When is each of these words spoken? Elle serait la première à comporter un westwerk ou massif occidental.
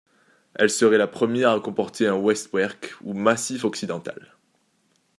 Elle 0.55 0.71
serait 0.71 0.97
la 0.97 1.05
première 1.05 1.51
à 1.51 1.59
comporter 1.59 2.07
un 2.07 2.15
westwerk 2.15 2.95
ou 3.03 3.13
massif 3.13 3.65
occidental. 3.65 4.35